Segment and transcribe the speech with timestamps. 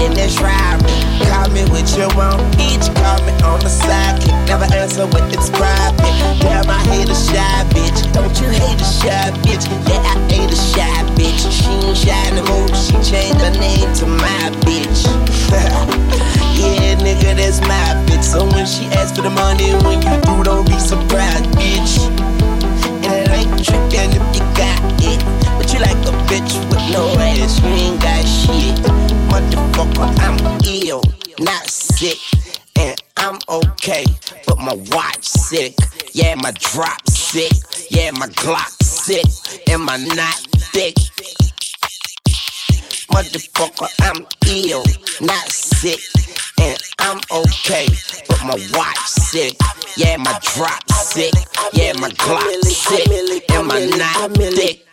[0.00, 0.92] In this robbery.
[1.28, 2.86] Call me with your own each.
[3.00, 4.34] Call me on the sidekick.
[4.46, 6.00] Never answer when it's private.
[6.40, 8.00] Damn, I hate a shy bitch.
[8.12, 9.64] Don't you hate a shy bitch?
[9.88, 11.42] Yeah, I hate a shy bitch.
[11.50, 12.68] She ain't shy no more.
[12.74, 15.04] She changed her name to my bitch.
[16.58, 18.24] yeah, nigga, that's my bitch.
[18.24, 22.08] So when she asks for the money, when you through, don't be surprised, bitch.
[23.04, 25.35] And it ain't trickin' if you got it.
[25.76, 28.76] You like a bitch with no ass, you ain't got shit.
[29.28, 31.02] Motherfucker, I'm ill,
[31.38, 32.16] knot sick.
[32.78, 34.06] And I'm okay,
[34.46, 35.74] but my watch sick.
[36.14, 37.52] Yeah, my drop sick.
[37.90, 39.26] Yeah, my Glock sick.
[39.68, 40.36] And my not
[40.72, 40.94] thick.
[43.12, 44.82] Motherfucker, I'm ill,
[45.20, 46.00] knot sick.
[46.58, 47.86] And I'm okay,
[48.30, 49.58] but my watch sick.
[49.98, 51.34] Yeah, my drop sick.
[51.74, 53.50] Yeah, my Glock sick.
[53.50, 54.86] And my not thick.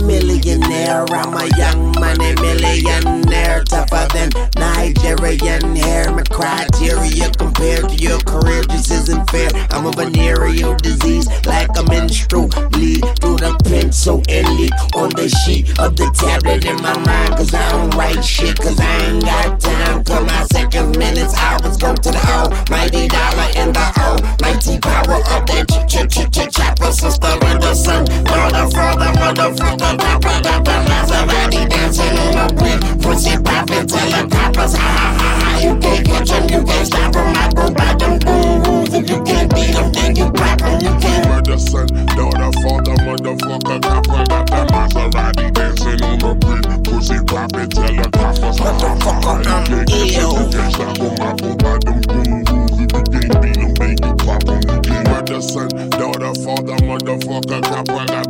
[0.00, 6.10] A millionaire, I'm a young money millionaire, tougher than Nigerian hair.
[6.12, 9.50] My criteria compared to your career just isn't fair.
[9.70, 15.28] I'm a venereal disease, like a menstrual bleed through the pencil and leak on the
[15.44, 17.36] sheet of the tablet in my mind.
[17.36, 20.04] Cause I don't write shit, cause I ain't got time.
[20.04, 25.44] Cause my seconds, minutes, hours go to the almighty dollar and the almighty power of
[25.46, 26.90] that ch ch ch ch chopper.
[26.90, 33.02] Sister with the son, daughter, father, motherfucker, papa, Maserati dancing on the bridge.
[33.02, 35.58] Pussy poppin', tell the coppers, ha ha ha ha.
[35.60, 36.94] You can't catch 'em, you can't.
[36.94, 38.92] I go by them goon rules.
[38.94, 40.80] You can't beat 'em, you pop 'em.
[40.80, 41.28] You can't.
[41.28, 41.56] Mother,
[42.16, 46.66] daughter, father, motherfucker, copper, got the Maserati dancing on the bridge.
[46.84, 49.64] Pussy poppin', tell the coppers, ha ha ha.
[49.70, 50.12] You can't
[50.52, 51.20] catch 'em, you can't.
[51.20, 52.78] I go by them goon rules.
[52.78, 54.60] You can't beat 'em, you pop 'em.
[54.70, 55.08] You can't.
[55.10, 55.40] Mother,
[55.98, 58.29] daughter, father, motherfucker, copper, got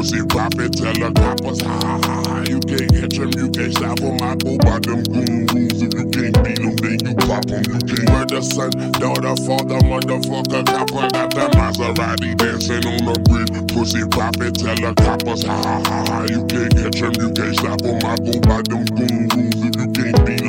[0.00, 2.40] Pussy poppin', tell the coppers, ha ha ha ha.
[2.48, 4.16] You can't catch 'em, you can't stop 'em.
[4.24, 5.76] I go by them goon rules.
[5.76, 7.60] If you can't beat 'em, then you pop 'em.
[7.68, 8.08] You can't.
[8.08, 13.52] Mother, son, daughter, father, motherfucker, copper, got the Maserati dancing on the bridge.
[13.68, 16.24] Pussy poppin', tell the coppers, ha ha ha ha.
[16.32, 18.00] You can't catch 'em, you can't stop 'em.
[18.00, 19.60] I go by them goon rules.
[19.68, 20.39] If you can't beat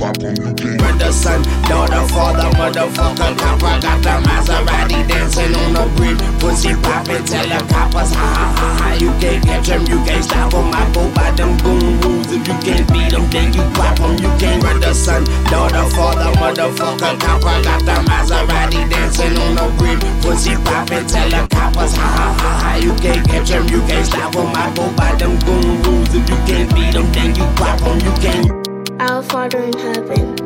[0.00, 0.80] You can't.
[1.12, 6.18] Son, daughter, father, motherfucker, copper, got the Maserati dancing on the bridge.
[6.38, 8.92] Pussy poppin', tell the coppers, ha ha ha ha.
[8.94, 10.72] You can't catch 'em, you can't stop 'em.
[10.72, 12.30] I go by them goon rules.
[12.32, 14.16] If you can't beat 'em, then you pop 'em.
[14.22, 14.62] You can't.
[14.62, 20.00] Mother, son, daughter, father, motherfucker, copper, got the Maserati dancing on the bridge.
[20.22, 22.76] Pussy poppin', tell the coppers, ha ha ha ha.
[22.76, 24.54] You can't catch 'em, you can't stop 'em.
[24.54, 26.14] I go by them goon rules.
[26.14, 27.98] If you can't beat 'em, then you pop 'em.
[28.00, 28.59] You can't.
[29.00, 30.36] Our Father in heaven,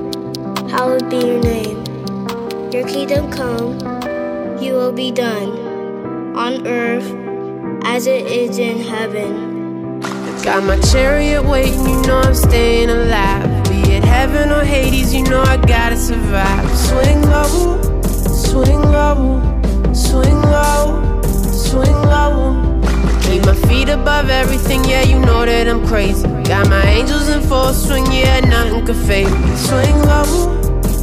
[0.69, 1.83] hallowed be your name.
[2.71, 3.73] Your kingdom come,
[4.63, 7.05] you will be done, on earth
[7.85, 9.99] as it is in heaven.
[10.45, 13.65] Got my chariot waiting, you know I'm staying alive.
[13.65, 16.79] Be it heaven or Hades, you know I gotta survive.
[16.79, 19.43] Swing low, swing low,
[19.93, 21.21] swing low,
[21.51, 22.55] swing low.
[23.25, 26.23] Keep my feet above everything, yeah, you know that I'm crazy.
[26.45, 29.27] Got my angels in full swing, yeah, nothing could fade.
[29.57, 30.25] Swing low,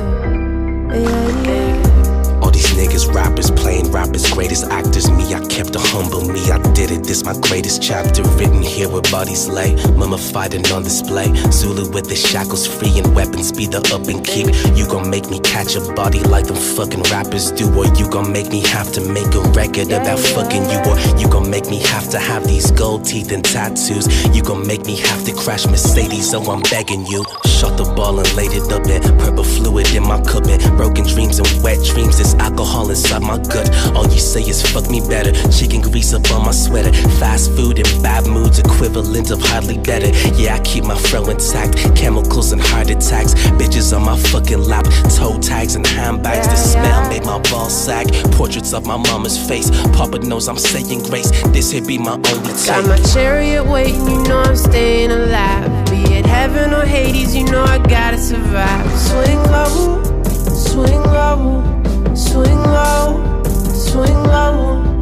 [0.93, 2.39] yeah, yeah.
[2.41, 5.04] All these niggas, rappers, playing rappers, greatest actors.
[7.15, 11.33] This my greatest chapter written here where bodies lay, mummified and on display.
[11.49, 14.47] Zulu with the shackles free and weapons be the up and keep.
[14.75, 18.33] You gon' make me catch a body like them fucking rappers do, or you gon'
[18.33, 21.79] make me have to make a record about fucking you, or you gon' make me
[21.79, 24.11] have to have these gold teeth and tattoos.
[24.35, 27.23] You gon' make me have to crash Mercedes, so I'm begging you.
[27.47, 31.07] Shot the ball and laid it up in purple fluid in my cup and broken
[31.07, 32.17] dreams and wet dreams.
[32.17, 33.71] There's alcohol inside my gut.
[33.95, 35.31] All you say is fuck me better.
[35.49, 36.91] Chicken grease up on my sweater.
[37.19, 40.09] Fast food and bad moods, equivalent of hardly better.
[40.35, 41.95] Yeah, I keep my fro intact.
[41.95, 43.33] Chemicals and heart attacks.
[43.59, 44.85] Bitches on my fucking lap.
[45.15, 46.47] Toe tags and handbags.
[46.47, 48.11] The smell made my balls sag.
[48.31, 49.69] Portraits of my mama's face.
[49.93, 51.31] Papa knows I'm saying grace.
[51.53, 55.85] This here be my only Got my chariot waiting, you know I'm staying alive.
[55.89, 58.89] Be it heaven or Hades, you know I gotta survive.
[58.97, 60.03] Swing low,
[60.53, 64.94] swing low, swing low, swing low.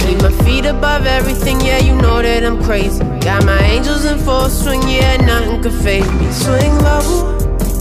[0.00, 3.04] Keep my feet above everything, yeah, you know that I'm crazy.
[3.20, 6.30] Got my angels in full swing, yeah, nothing could fade me.
[6.32, 7.38] Swing low,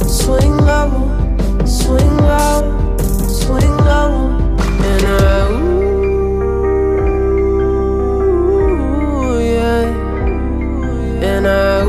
[0.07, 0.89] swing low,
[1.65, 4.37] swing low, swing low.
[4.89, 5.49] And I,
[9.11, 9.85] ooh, yeah.
[11.23, 11.83] And I,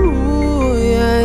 [0.00, 1.22] ooh, yeah,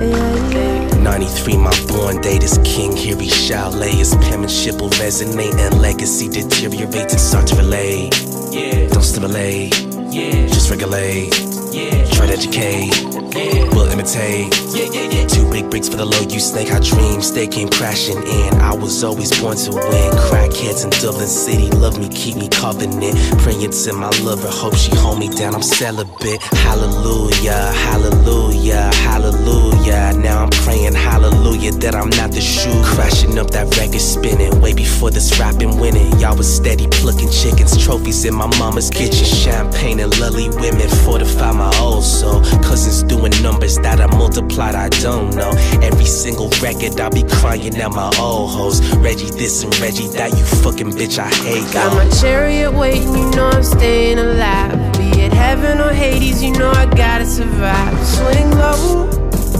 [0.00, 1.02] yeah, yeah.
[1.02, 2.96] 93, my born date is king.
[2.96, 8.10] Here he shall lay his penmanship will resonate and legacy deteriorates and start to relay.
[8.50, 9.78] Yeah, don't stimulate.
[10.10, 11.51] Yeah, just regulate.
[11.72, 12.92] Yeah, try to educate.
[13.32, 14.52] Yeah, we'll imitate.
[14.76, 15.26] Yeah, yeah, yeah.
[15.26, 16.70] Two big bricks for the low you snake.
[16.70, 18.60] Our dreams they came crashing in.
[18.60, 20.10] I was always born to win.
[20.28, 23.16] Crackheads in Dublin City love me, keep me covenant.
[23.40, 25.54] Praying to my lover, hope she hold me down.
[25.54, 26.42] I'm celibate.
[26.42, 30.12] Hallelujah, hallelujah, hallelujah.
[30.18, 32.82] Now I'm praying hallelujah that I'm not the shoe.
[32.84, 36.12] Crashing up that record spinning way before this rapping winning.
[36.20, 39.24] Y'all was steady plucking chickens, trophies in my mama's kitchen.
[39.24, 42.40] Champagne and lovely women fortify my old soul.
[42.62, 45.50] Cousins doing numbers that I multiplied, I don't know.
[45.82, 48.80] Every single record I'll be crying at my old hoes.
[48.96, 52.04] Reggie this and Reggie that, you fucking bitch, I hate Got y'all.
[52.04, 54.72] my chariot waiting, you know I'm staying alive.
[54.98, 57.94] Be it heaven or Hades, you know I gotta survive.
[58.06, 59.10] Swing low,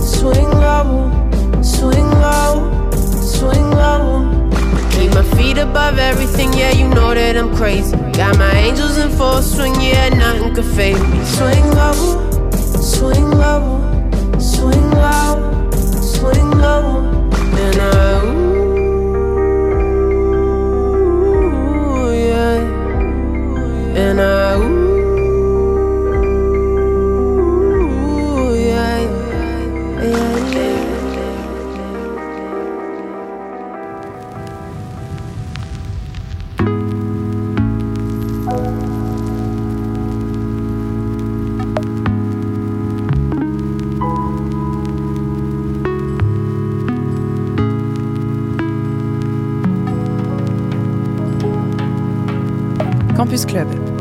[0.01, 2.91] swing low, swing low,
[3.23, 4.22] swing low.
[5.03, 7.97] Keep my feet above everything, yeah, you know that I'm crazy.
[8.13, 11.25] Got my angels in full swing, yeah, nothing could fade me.
[11.25, 13.81] Swing low, swing low,
[14.39, 17.03] swing low, swing low.
[17.35, 18.23] And I,
[21.43, 22.61] ooh, yeah.
[23.97, 24.82] And I, ooh,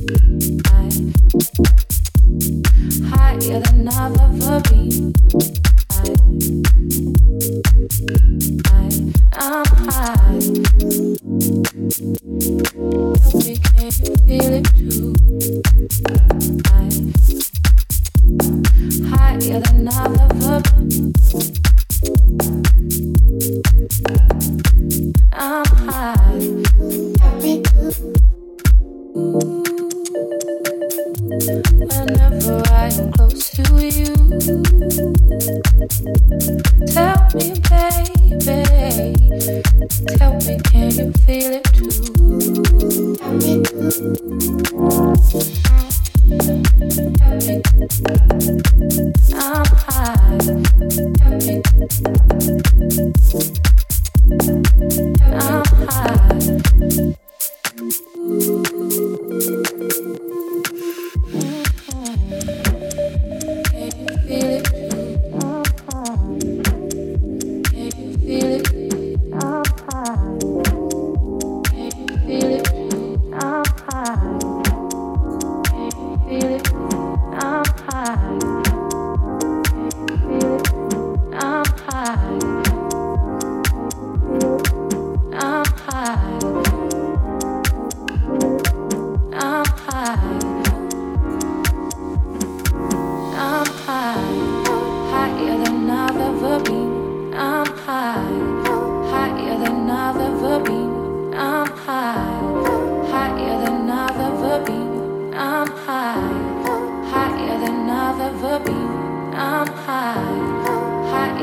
[0.00, 1.79] I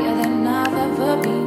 [0.03, 1.46] than I've ever been.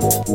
[0.00, 0.28] Yeah.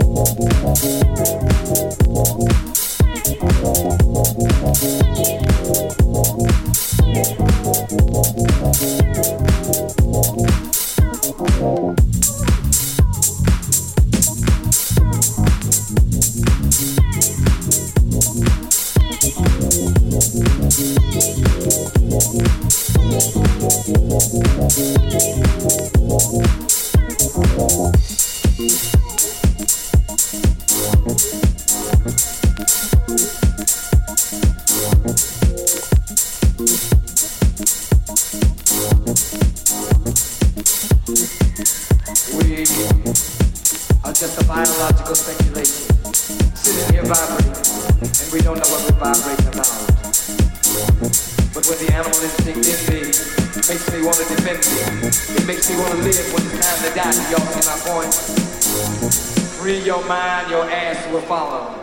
[61.13, 61.82] sua fala.